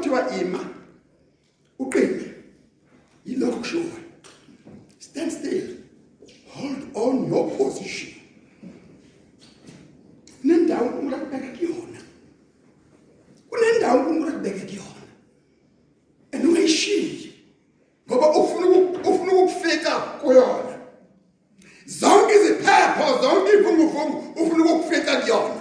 kuthiwa 0.00 0.40
ima 0.40 0.64
uqine 1.78 2.34
yilokho 3.26 3.56
kushiwo 3.58 3.84
stand 4.98 5.30
still 5.32 5.76
hold 6.54 6.78
on 6.94 7.28
your 7.28 7.50
position 7.58 8.14
nendawo 10.44 10.88
umuntu 10.88 11.16
akubeka 11.16 11.48
kuyona 11.58 12.00
kunendawo 13.50 14.00
umuntu 14.10 14.28
akubeka 14.28 14.60
kuyona 14.66 15.04
and 16.32 16.44
ungayishiyi 16.44 17.32
ngoba 18.08 18.26
ufuna 18.38 18.66
uku- 18.66 19.10
ufuna 19.10 19.32
ukufika 19.32 19.90
kuyona 20.00 20.78
zonke 21.86 22.34
iziphepho 22.34 23.06
zonke 23.22 23.52
imvunguvungu 23.52 24.16
ufuna 24.42 24.64
ukufika 24.74 25.20
kuyona 25.20 25.60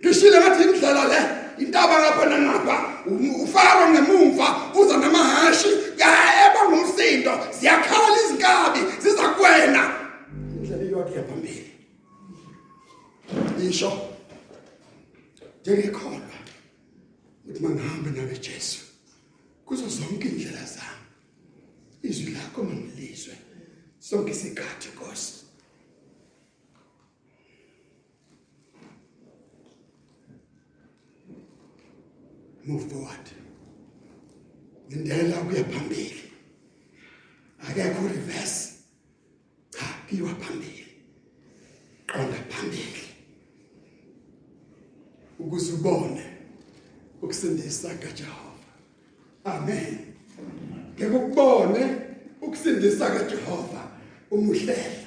ngishilo 0.00 0.40
ngathi 0.40 0.62
indlela 0.62 1.04
le 1.08 1.20
intaba 1.64 1.94
ngapha 2.00 2.26
nangapha 2.26 2.76
u- 3.06 3.42
ufaro 3.44 3.90
ngemuva 3.90 4.46
uza 4.80 4.96
namahashi 4.96 5.68
eba 6.44 6.60
ngumsindo 6.68 7.32
ziyakhala 7.60 8.16
izinkabi 8.24 8.80
ziza 9.02 9.28
kuwena 9.28 9.82
indlela 10.56 10.84
iyodwa 10.84 11.16
yaphambili 11.16 11.70
isho 13.70 13.92
njengekholwa 15.60 16.20
ukuthi 17.44 17.62
mangihamba 17.62 18.10
nawe 18.10 18.38
Jesu 18.38 18.80
kuzo 19.66 19.88
zonke 19.88 20.28
indlela 20.28 20.64
zami 20.74 21.06
izwi 22.02 22.30
lakho 22.34 22.62
mangilizwe 22.64 23.34
sonke 23.98 24.30
isikhathi 24.30 24.88
Nkosi 24.94 25.32
move 32.66 32.84
forward 32.90 33.26
indlela 34.90 35.36
kuya 35.46 35.64
phambili 35.64 36.22
akekho 37.68 38.08
reverse 38.08 38.72
cha 39.70 39.86
kuyiwa 40.08 40.34
phambili 40.34 40.86
qonda 42.12 42.38
phambili 42.50 43.02
ukuze 45.52 45.72
ubone 45.72 46.24
ukusindisa 47.22 47.88
kaJehova. 47.88 48.72
Amen. 49.44 49.98
Ngeke 50.96 51.16
ukubone 51.16 51.96
ukusindisa 52.40 53.10
kaJehova. 53.10 53.82
Umuhlela. 54.30 55.06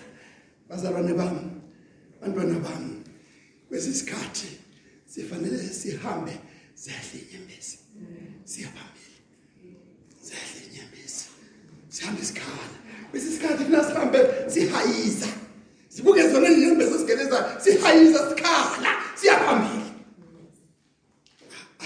Bazalwane 0.70 1.14
bami 1.14 1.52
bantwana 2.22 2.60
bami 2.60 3.02
kwesisikhathi 3.70 4.48
sifanele 5.06 5.58
sihambe 5.58 6.32
zehle 6.76 7.20
inyembezi. 7.26 7.78
Siya 8.44 8.68
phambili 8.68 9.18
zehle 10.22 10.62
inyembezi. 10.70 11.26
Sihambe 11.90 12.22
isikhala 12.22 12.78
kwesisikhathi 13.12 13.64
funa 13.64 13.84
sihambe 13.84 14.20
sihayiza 14.48 15.28
sibuke 15.90 16.30
zona 16.30 16.50
inyembezi 16.50 16.96
esigeleza 16.96 17.62
sihayiza 17.64 18.30
sikhala. 18.30 18.56
siya 18.56 18.64
phambili 18.64 18.95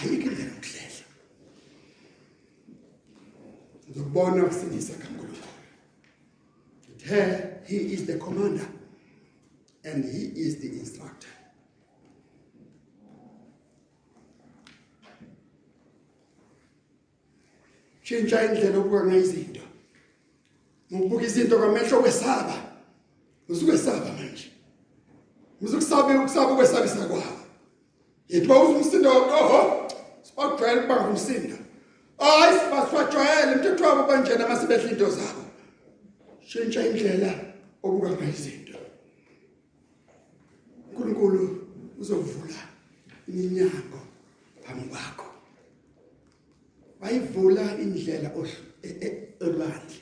ayikho 0.02 0.30
indlela 0.30 0.52
yokuhlela 0.54 1.04
uzobona 3.90 4.46
ukusindisa 4.46 4.94
kaNkulunkulu 4.94 5.54
there 7.08 7.62
he 7.66 7.78
is 7.78 8.06
the 8.06 8.18
commander 8.18 8.68
and 9.84 10.06
he 10.06 10.22
is 10.46 10.60
the 10.60 10.68
instructor 10.68 11.30
Tshintsha 18.10 18.44
indlela 18.46 18.78
obuka 18.78 19.06
ngayo 19.06 19.22
izinto. 19.22 19.62
Ngokubuka 20.92 21.26
izinto 21.26 21.58
kwamehlo 21.58 22.00
kwesaba. 22.02 22.56
Usukwesaba 23.50 24.06
manje. 24.06 24.52
Usukusaba 25.62 26.20
ukusaba 26.20 26.52
ukwesabisa 26.54 27.06
kwabo. 27.06 27.40
Yethi 28.30 28.48
bawuzumsindo 28.48 29.10
oho. 29.12 29.79
Sibajwayele 30.40 30.82
kubanga 30.82 31.08
umsindo. 31.10 31.56
Hayi 32.18 32.60
sibaswajwayele 32.60 33.52
umthetho 33.56 33.84
wabo 33.84 34.04
banjena 34.08 34.48
masibehla 34.48 34.92
into 34.92 35.10
zabo. 35.10 35.44
Tshintsha 36.48 36.82
indlela 36.88 37.32
obuka 37.84 38.10
ngayo 38.10 38.30
izinto. 38.30 38.78
uNkulunkulu 41.00 41.68
uzovula 42.00 42.60
iminyango 43.28 44.00
phambi 44.64 44.84
kwakho. 44.90 45.26
wayivula 47.02 47.64
indlela 47.84 48.30
ohl- 48.30 48.66
e- 48.84 48.98
e- 49.08 49.28
olwandle 49.46 50.00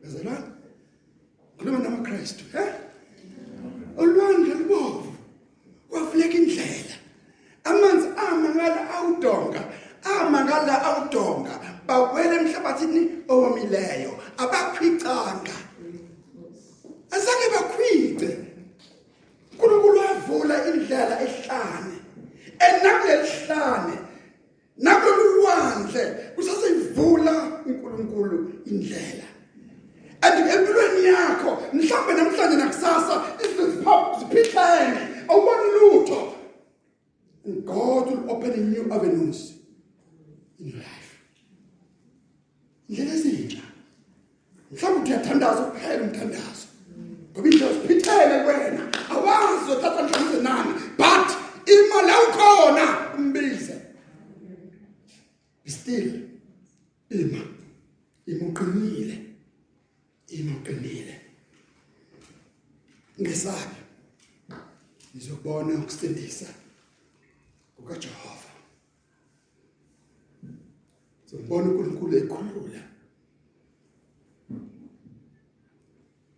bezalwane 0.00 0.48
khuluma 1.56 1.78
namaKristu 1.78 2.44
he 2.52 2.64
olwandle 3.96 4.54
lubovu 4.54 5.12
kwavuleka 5.88 6.36
indlela 6.40 6.94
amanzi 7.64 8.08
ama 8.28 8.48
ngala 8.54 8.80
awudonga 8.96 9.62
ama 10.04 10.37
ngala 10.48 10.74
awudonga 10.88 11.54
bawela 11.86 12.34
emhlabathini 12.40 13.02
owomileyo 13.28 14.12
abakhwicanga. 14.42 15.56
Azange 17.14 17.46
bakhwice. 17.54 18.30
uNkulunkulu 19.52 19.98
wavula 19.98 20.66
indlela 20.68 21.20
ehlane 21.26 21.96
enakulelihlane 22.66 23.96
nakululwandle 24.78 26.04
kusaseyivula 26.34 27.34
uNkulunkulu 27.66 28.52
indlela. 28.66 29.28
And 30.22 30.50
empilweni 30.50 31.04
yakho 31.04 31.50
mhlawumbe 31.72 32.12
namhlanje 32.14 32.56
nakusasa 32.56 33.14
izinto 33.44 33.94
ziphithene 34.18 35.00
awuboni 35.28 35.68
lutho. 35.74 36.34
God 37.64 38.06
will 38.10 38.30
open 38.30 38.72
new 38.72 38.92
avenues 38.92 39.57
in 40.60 40.66
your 40.68 40.76
life 40.76 41.12
indlela 42.88 43.12
ezintsha 43.14 43.62
mhlawumbe 44.70 45.00
uthi 45.00 45.10
uyathandaza 45.12 45.62
kuphela 45.62 46.02
umthandazo 46.04 46.66
ngoba 47.32 47.48
indlela 47.48 47.72
ziphithene 47.72 48.36
kuwena 48.44 48.82
awazi 49.14 49.54
uzothatha 49.64 50.02
mhlawumbe 50.02 50.38
nani 50.48 50.72
but 51.00 51.28
imali 51.74 52.10
awukhona 52.10 52.84
umbize. 53.16 53.76
Still 55.66 56.28
ima. 57.10 57.42
Imuqinile 58.26 59.16
imuqinile 60.28 61.20
ngesabi 63.20 63.76
nizobona 65.14 65.74
ukusindisa 65.74 66.46
kukaJehova. 67.76 68.47
Zombona 71.30 71.68
uNkulunkulu 71.68 72.16
ekhulula. 72.16 72.82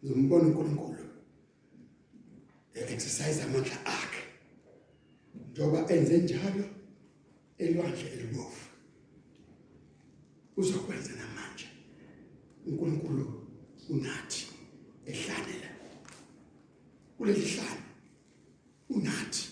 Zombona 0.03 0.44
uNkulunkulu 0.48 1.05
exercise 2.74 3.42
amandla 3.42 3.87
akhe. 3.87 4.22
Njoba 5.50 5.79
enze 5.94 6.18
njalo 6.18 6.64
elwandle 7.59 8.09
elibovu 8.14 8.64
uzokwenza 10.57 11.12
namanje. 11.20 11.68
uNkulunkulu 12.66 13.24
unathi 13.88 14.46
ehlanela. 15.07 15.70
Kuleli 17.18 17.40
hlala 17.40 17.83
unathi. 18.88 19.48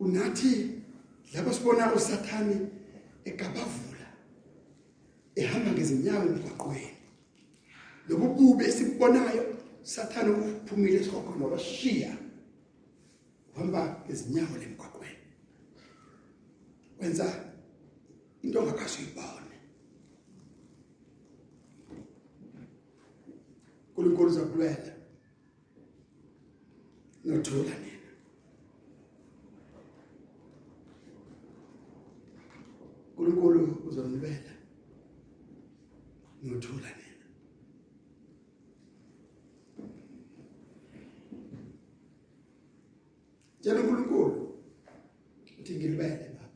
Unathi 0.00 0.70
lapho 1.34 1.52
sibona 1.52 1.94
usathani 1.94 2.75
ehamba 6.06 6.24
ngezinyawo 6.24 6.26
emgwaqweni 6.32 6.90
lobu 8.08 8.26
bubi 8.36 8.64
esikubonayo 8.64 9.44
sathana 9.82 10.30
uphumile 10.30 10.96
esikhokho 11.00 11.32
ngoba 11.38 11.58
sishiya 11.58 12.12
uhamba 13.52 13.80
ngezinyawo 14.04 14.54
lemgwaqweni 14.60 15.22
wenza 16.98 17.26
into 18.42 18.58
ongakaze 18.60 18.98
uyibone 18.98 19.56
uNkulunkulu 23.96 24.30
uzakulwela. 24.30 24.92
Nothula 27.24 27.74
nina. 27.82 28.10
uNkulunkulu 33.16 33.60
uzonilwela. 33.88 34.55
Nothula 36.46 36.90
nina 36.98 37.26
Tshela 43.60 43.80
uNkulunkulu 43.80 44.40
uthi 45.60 45.72
ngilwele 45.76 46.28
baba. 46.34 46.48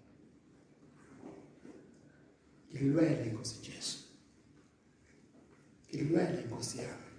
Ngilwele 2.72 3.22
inkosi 3.26 3.56
Jesu. 3.66 3.98
Ngilwele 5.88 6.42
inkosi 6.42 6.78
yami. 6.78 7.10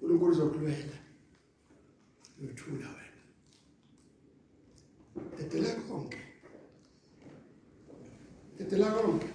uNkulunkulu 0.00 0.32
uzokulwela. 0.32 0.96
Uthula 2.44 2.88
wena. 2.96 3.22
Dedela 5.36 5.74
konke. 5.74 6.18
Dedela 8.58 8.90
konke. 8.90 9.31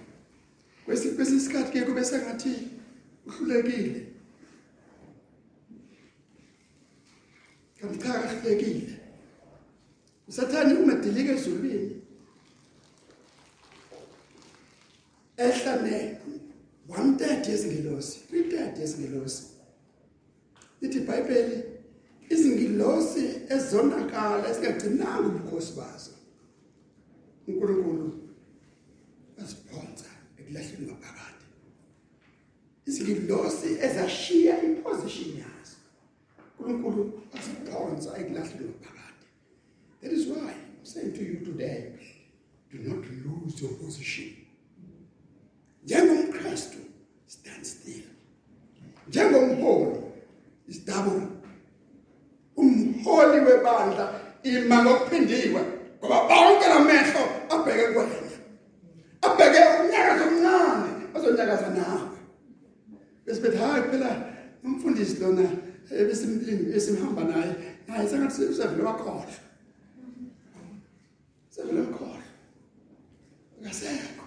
Kwesiphi 0.98 1.36
isikhathi 1.36 1.72
ke 1.72 1.84
kube 1.86 2.04
sengathi 2.04 2.68
uhlulekile. 3.26 4.06
kanti 7.80 7.98
cha 7.98 8.12
kahlekile 8.12 9.00
usathani 10.28 10.74
uma 10.74 10.94
dilika 10.94 11.32
ezulwini. 11.32 12.02
Ehlane 15.36 16.18
130 16.88 17.50
yezingilosi 17.50 18.18
330 18.32 18.80
yezingilosi 18.80 19.42
lithi 20.80 20.98
iBhayibheli 20.98 21.62
izingilosi 22.30 23.24
ezonakala 23.48 24.50
esingagcinanga 24.50 25.28
ubukhosi 25.28 25.72
bazo. 25.76 26.10
uNkulunkulu 27.48 28.27
asiphonsa 30.48 30.74
ekulahleni 30.78 30.86
ngaphakathi. 30.86 31.46
Izingilosi 32.86 33.68
ezashiya 33.80 34.62
iposition 34.62 35.38
yazo. 35.38 35.76
uNkulunkulu 36.58 37.22
asiphonsa 37.36 38.18
ekulahleni 38.18 38.64
ngaphakathi. 38.64 39.26
That 40.00 40.12
is 40.12 40.26
why 40.26 40.50
i'm 40.50 40.84
saying 40.84 41.12
to 41.12 41.22
you 41.22 41.44
today 41.44 41.92
do 42.72 42.78
not 42.78 43.04
lose 43.24 43.60
your 43.62 43.72
position. 43.78 44.32
Njengomkristu 45.84 46.78
stand 47.26 47.64
still. 47.64 48.04
Njengomholi 49.08 50.00
isdouble 50.68 51.26
umholi 52.56 53.40
webandla 53.40 54.20
ima 54.42 54.84
ngokuphindiwe 54.84 55.62
ngoba 55.98 56.28
bonke 56.28 56.68
lamehlo 56.68 57.20
abheke 57.50 57.92
kuwena. 57.92 58.27
Abheke 59.28 59.60
unyakazo 59.82 60.24
omncane 60.28 60.90
azonyakaza 61.16 61.68
nawe 61.78 62.08
bese 63.24 63.40
bethi 63.42 63.58
hayi 63.62 63.82
phela 63.90 64.10
umfundisi 64.64 65.20
lona 65.20 65.46
ebesimlimi 66.00 66.64
esimhamba 66.76 67.22
naye 67.30 67.52
naye 67.86 68.08
sengathi 68.10 68.42
usevele 68.52 68.82
wakhohlwa 68.88 69.26
sevele 71.54 71.80
wakhohlwa 71.80 72.24
akasekho 73.58 74.26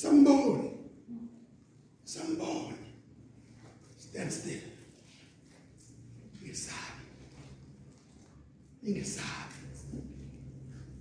samboni 0.00 0.70
samboni 2.04 2.84
stand 4.14 4.30
still. 4.30 4.60
Ngesabi 6.42 7.04
ingesabi 8.82 9.58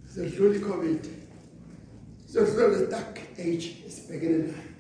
sizodlula 0.06 0.56
icovid 0.56 1.04
sizodlula 1.04 1.23
le 2.34 2.88
dark 2.90 3.20
age 3.38 3.84
esibhekene 3.88 4.38
nayo 4.38 4.74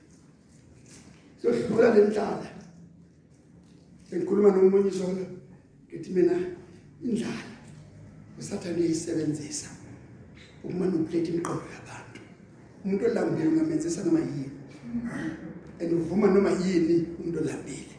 sizodlula 1.42 1.96
le 1.96 2.08
ndlala 2.08 2.50
sengikhuluma 4.10 4.52
nomunye 4.52 4.90
izolo 4.90 5.26
ngithi 5.88 6.10
mina 6.12 6.36
indlala 7.04 7.54
usathane 8.40 8.82
uyisebenzisa 8.82 9.68
ukumanipulate 10.64 11.30
imiqondo 11.30 11.66
yabantu 11.76 12.20
umuntu 12.86 13.06
olambile 13.06 13.48
ungamenzisa 13.48 14.04
noma 14.04 14.20
yini 14.20 14.52
and 15.82 15.94
uvuma 15.94 16.28
noma 16.28 16.52
yini 16.52 17.06
umuntu 17.20 17.40
olambile 17.40 17.96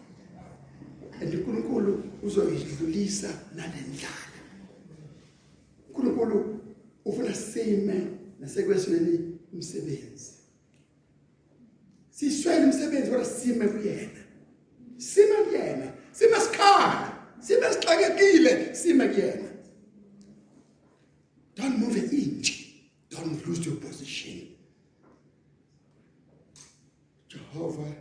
and 1.20 1.34
uNkulunkulu 1.34 2.02
uzoyidlulisa 2.22 3.28
nalendlala 3.56 4.38
uNkulunkulu 5.88 6.60
ufuna 7.04 7.34
sime 7.34 7.96
nasekwesweni 8.40 9.33
umsebenzi. 9.54 10.32
Siswele 12.10 12.64
umsebenzi 12.64 13.10
kodwa 13.10 13.24
sime 13.24 13.68
kuyena. 13.68 14.20
Sime 14.98 15.36
kuyena. 15.44 15.92
Sime 16.12 16.40
sikhala. 16.40 17.18
Sime 17.40 17.72
sixakekile. 17.72 18.74
Sime 18.74 19.08
kuyena. 19.08 19.48
Don't 21.54 21.78
move 21.78 21.96
an 21.96 22.10
inch. 22.10 22.50
Don't 23.10 23.46
lose 23.46 23.66
your 23.66 23.76
position. 23.76 24.48
Jehova 27.28 27.94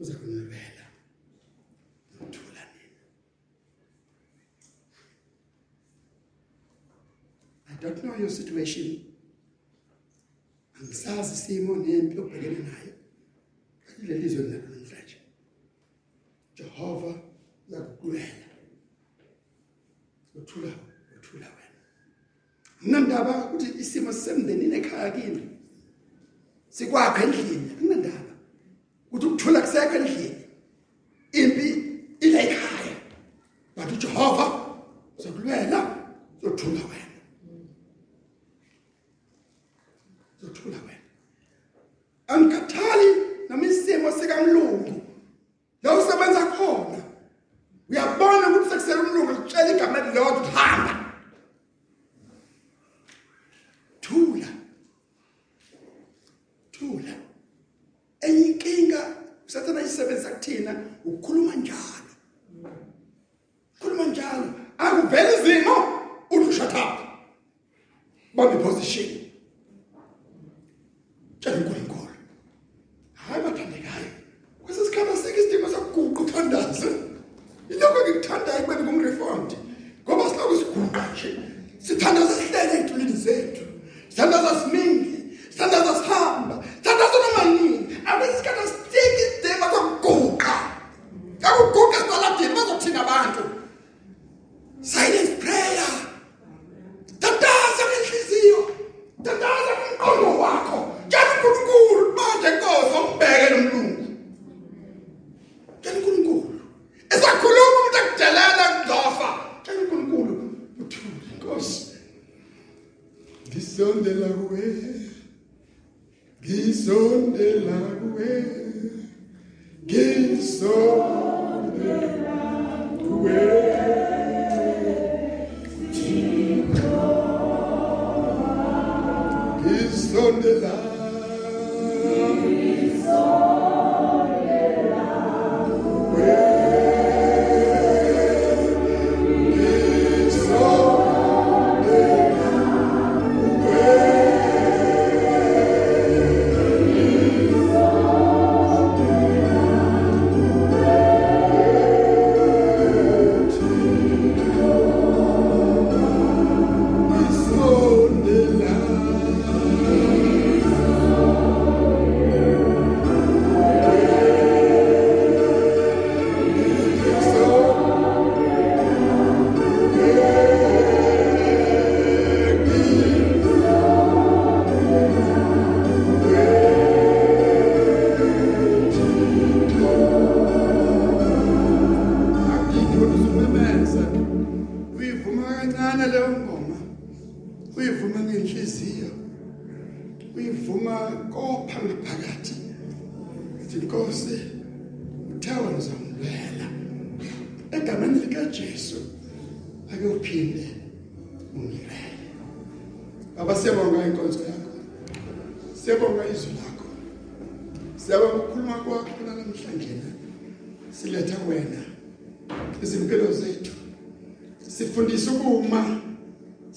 uza 0.00 0.14
kunilwela 0.14 0.86
nothula 2.20 2.62
nina 2.72 2.98
I 7.68 7.74
your 8.30 8.46
situation. 8.46 9.04
Angisazi 10.80 11.34
isimo 11.34 11.76
nempi 11.76 12.18
obhekene 12.18 12.58
nayo. 12.58 12.92
Leli 14.02 14.22
lizwe 14.22 14.42
namhlanje 14.42 15.16
Jehova 16.56 17.14
uzakuqhubela 17.68 18.46
uthula 20.34 20.72
uthula 21.18 21.46
wena. 21.46 21.80
Mina 22.82 23.00
ndaba 23.00 23.44
ukuthi 23.44 23.80
isimo 23.80 24.12
sisemndenini 24.12 24.76
ekhaya 24.76 25.10
kini 25.10 25.42
sikwakhe 26.68 27.24
endlini 27.24 27.70
kunendaba 27.78 28.34
ukuthi 29.06 29.26
ukuthula 29.26 29.60
kusekho 29.60 29.94
endlini 29.96 30.44
impi 31.32 31.68
ile 32.20 32.38
ekhaya 32.44 32.96
but 33.76 33.92
uJehova 33.92 34.46
uzokulwela 35.18 35.96
uzothula 36.42 36.80
wena 36.90 37.10
uzothula 40.42 40.76
wena 40.76 41.00
angikhathali 42.26 43.08
noma 43.48 43.66
isimo 43.66 44.12
sikamlungu 44.12 45.02
la 45.82 45.98
usebenza 45.98 46.46
khona 46.46 47.02
uyabona 47.90 48.48
ukuthi 48.48 48.70
sekusele 48.70 49.00
umlungu 49.00 49.32
utshela 49.32 49.70
igama 49.76 49.98
elilodwa 49.98 50.32
ukuthi 50.32 50.56
hamba 50.56 51.12
thula 54.00 54.48
thula 56.72 57.14
enye 58.20 58.46
inkinga 58.46 59.16
usathana 59.46 59.82
isebenzisa 59.82 60.30
kuthina 60.30 60.72
ukukhuluma 61.04 61.54
njalo 61.56 62.10
khuluma 63.80 64.04
njalo 64.04 64.46
akuvela 64.78 65.30
izimo 65.40 65.74
uthi 66.30 66.52
shut 66.52 66.72
up 66.72 66.94
bambe 68.40 68.56
position 68.62 69.06
tshela 69.06 69.29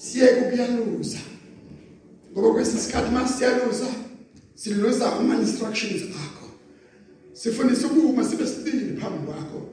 siyeke 0.04 0.40
ukuyaluza 0.40 1.18
ngoba 2.32 2.52
kwesisikhathi 2.52 3.10
masiyaluza 3.10 3.86
siluza 4.54 5.12
ama 5.12 5.34
instructions 5.36 6.02
akho. 6.02 6.48
Sifundisa 7.32 7.86
ukuma 7.86 8.24
sibe 8.24 8.46
sibili 8.46 9.00
phambi 9.00 9.26
kwakho. 9.26 9.68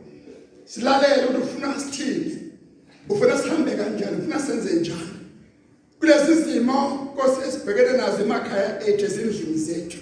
Silalele 0.65 1.25
ukuthi 1.25 1.43
ufuna 1.43 1.79
sithini. 1.79 2.38
Ufuna 3.09 3.38
sihambe 3.38 3.71
kanjani 3.71 4.17
ufuna 4.17 4.39
senze 4.39 4.73
njani. 4.73 5.17
Kulezi 5.99 6.43
zimo 6.43 7.07
Nkosi 7.13 7.47
esibhekene 7.47 7.97
nazo 7.97 8.23
emakhaya 8.23 8.88
ethu 8.88 9.05
ezindlini 9.05 9.57
zethu. 9.57 9.97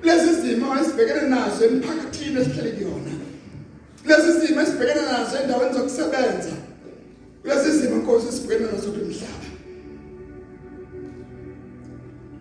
Kulezi 0.00 0.40
zimo 0.40 0.78
esibhekene 0.80 1.28
nazo 1.28 1.64
emphakathini 1.64 2.40
esihleli 2.40 2.72
kuyona. 2.76 3.12
Kulezi 4.02 4.46
zimo 4.46 4.60
esibhekene 4.60 5.02
nazo 5.02 5.36
endaweni 5.38 5.74
zokusebenza. 5.74 6.65
Kulezi 7.46 7.78
zimo 7.78 7.96
Nkosi 7.96 8.28
esibhekene 8.28 8.72
nazo 8.72 8.92
kumhlaba 8.92 9.46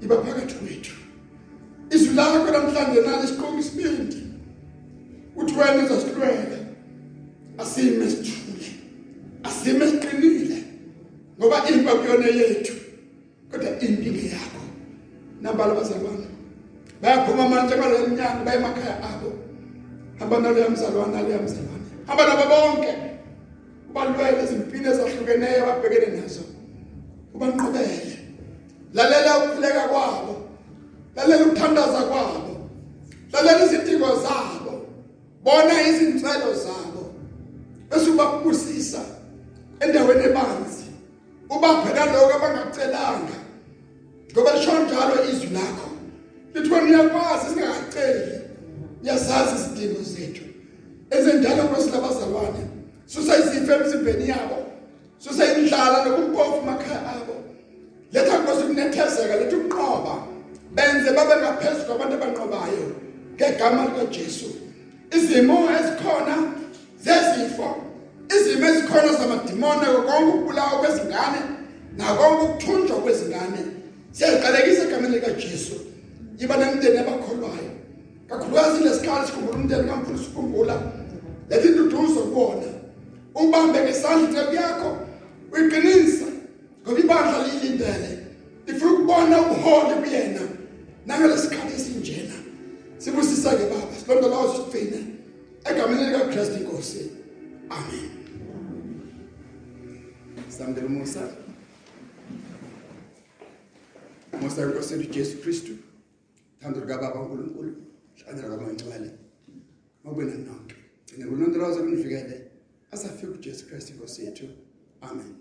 iba 0.02 0.16
phakathi 0.18 0.56
kwethu. 0.56 0.96
Izwi 1.94 2.16
lakho 2.16 2.52
namhlanje 2.52 3.02
nalo 3.02 3.24
isiqongo 3.24 3.60
isibindi. 3.60 4.18
Uthi 5.36 5.54
wena 5.60 5.86
uzasilwela 5.86 6.58
asime 7.58 8.10
sithule 8.10 8.70
asime 9.44 9.88
siqinile 9.88 10.58
ngoba 11.40 11.70
impa 11.70 11.92
kuyona 11.96 12.28
yethu 12.28 12.74
kodwa 13.52 13.70
impi 13.80 14.10
ngeyakho 14.12 14.64
nambala 15.42 15.72
abazalwane 15.74 16.28
bayaphuma 17.02 17.50
manje 17.50 17.74
emnyango 17.74 18.44
baye 18.46 18.58
emakhaya 18.58 18.96
abo. 19.10 19.30
Hamba 20.20 20.40
nalo 20.40 20.60
yamzalwane 20.60 21.14
nalo 21.14 21.30
yamzalwane. 21.30 21.86
Hamba 22.08 22.24
nabo 22.26 22.46
bonke. 22.50 23.15
Ubalwele 23.96 24.44
izimpilo 24.44 24.92
ezahlukeneyo 24.92 25.64
ababhekene 25.64 26.08
nazo. 26.18 26.44
Ubanqobele. 27.34 28.18
Lalela 28.94 29.32
ukuhleka 29.40 29.88
kwabo. 29.88 30.36
Lalela 31.16 31.46
ukuthandaza 31.46 32.02
kwabo. 32.10 32.54
Lalela 33.32 33.66
izidingo 33.66 34.08
zabo. 34.24 34.74
Bona 35.44 35.88
izinselo 35.90 36.54
zabo. 36.54 37.04
Bese 37.90 38.10
ubabusisa 38.10 39.02
endaweni 39.80 40.24
ebanzi. 40.24 40.88
Ubaphe 41.50 41.94
naloko 41.94 42.34
abangacelanga. 42.36 43.38
Ngoba 44.32 44.56
lisho 44.56 44.72
njalo 44.84 45.16
izwi 45.32 45.50
lakho. 45.56 45.90
Lithi 46.54 46.70
wena 46.74 46.86
uyakwazi 46.88 47.46
singakaceli. 47.50 48.42
Uyazazi 49.04 49.56
izidingo 49.56 50.02
zethu. 50.04 50.44
Ezendala 51.10 51.64
kwesilabazalwane 51.64 52.75
susa 53.06 53.38
izifo 53.38 53.74
emzimbeni 53.74 54.30
yabo. 54.30 54.66
Susa 55.18 55.58
indlala 55.58 56.06
nokumpofu 56.06 56.58
emakhaya 56.64 57.00
abo. 57.16 57.36
Letha 58.14 58.38
nkosi 58.40 58.64
ukunethezeka 58.64 59.36
letha 59.36 59.58
ukunqoba 59.58 60.16
benze 60.76 61.12
babe 61.12 61.36
ngaphezulu 61.42 61.86
kwabantu 61.86 62.16
abanqobayo 62.16 62.88
ngegama 63.36 63.86
likaJesu. 63.86 64.46
Izimo 65.16 65.58
ezikhona 65.78 66.36
zezifo 67.06 67.70
izimo 68.36 68.66
ezikhona 68.70 69.12
zamadimoni 69.20 69.86
konke 70.08 70.30
ukubulawa 70.30 70.80
kwezingane 70.80 71.42
nakonke 71.98 72.44
ukuthunjwa 72.46 72.98
kwezingane. 72.98 73.62
Siyaziqalekisa 74.12 74.84
egameni 74.84 75.16
likaJesu. 75.16 75.76
Yiba 76.38 76.58
nemndeni 76.58 76.98
abakholwayo. 76.98 77.72
Kakhulukazi 78.30 78.84
lesikhathi 78.84 79.28
sikhumbula 79.28 79.58
umndeni 79.58 79.90
kamfundisi 79.90 80.26
ukukhumbula 80.26 80.82
lethi 81.50 81.68
induduzo 81.68 82.20
kubona 82.20 82.75
ubambe 83.36 83.80
ngesandla 83.84 84.30
icebo 84.30 84.54
yakho 84.54 84.92
uyiqinisa 85.52 86.28
ngoba 86.82 87.00
ibandla 87.00 87.38
liyilindele 87.44 88.10
ifuna 88.68 88.92
ukubona 88.94 89.36
ubuholi 89.42 89.94
kuyena 90.02 90.44
nangalesikhathi 91.06 91.74
esinjena 91.76 92.38
sibusisa 92.98 93.50
ke 93.58 93.66
baba 93.72 93.94
silondoloze 94.00 94.56
sigcine 94.58 95.00
egameni 95.66 96.06
lika 96.06 96.30
Christ 96.32 96.54
inkosi 96.60 97.12
amen. 97.70 98.10
Samdela 100.50 100.90
Musa. 100.90 101.24
Musa 104.42 104.62
inkosi 104.62 104.96
uJesu 104.96 105.38
Kristu 105.42 105.74
thando 106.62 106.80
lika 106.80 106.98
baba 106.98 107.22
uNkulunkulu 107.22 107.76
hlanzela 108.18 108.48
kwamangcwele 108.48 109.10
ngobena 110.06 110.34
nonke 110.34 110.76
ngibulondoloza 111.18 111.80
kunifikele 111.80 112.55
asafika 112.96 113.32
uJesu 113.32 113.68
Kristu 113.68 113.94
inkosi 113.94 114.26
yethu 114.26 114.48
amen. 115.02 115.36